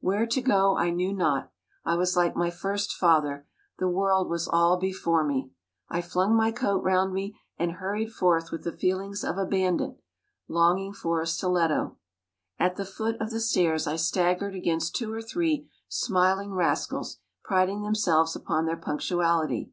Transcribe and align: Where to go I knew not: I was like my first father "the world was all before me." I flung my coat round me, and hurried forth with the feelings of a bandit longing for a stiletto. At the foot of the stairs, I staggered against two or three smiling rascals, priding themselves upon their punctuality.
Where 0.00 0.26
to 0.26 0.42
go 0.42 0.76
I 0.76 0.90
knew 0.90 1.14
not: 1.14 1.50
I 1.82 1.94
was 1.94 2.14
like 2.14 2.36
my 2.36 2.50
first 2.50 2.92
father 2.92 3.46
"the 3.78 3.88
world 3.88 4.28
was 4.28 4.46
all 4.46 4.76
before 4.76 5.24
me." 5.24 5.50
I 5.88 6.02
flung 6.02 6.36
my 6.36 6.52
coat 6.52 6.84
round 6.84 7.14
me, 7.14 7.40
and 7.58 7.72
hurried 7.72 8.12
forth 8.12 8.52
with 8.52 8.64
the 8.64 8.76
feelings 8.76 9.24
of 9.24 9.38
a 9.38 9.46
bandit 9.46 9.98
longing 10.46 10.92
for 10.92 11.22
a 11.22 11.26
stiletto. 11.26 11.96
At 12.58 12.76
the 12.76 12.84
foot 12.84 13.18
of 13.18 13.30
the 13.30 13.40
stairs, 13.40 13.86
I 13.86 13.96
staggered 13.96 14.54
against 14.54 14.94
two 14.94 15.10
or 15.10 15.22
three 15.22 15.70
smiling 15.88 16.52
rascals, 16.52 17.20
priding 17.42 17.80
themselves 17.80 18.36
upon 18.36 18.66
their 18.66 18.76
punctuality. 18.76 19.70